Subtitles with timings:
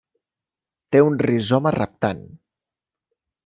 [0.95, 2.27] Té un rizoma reptant.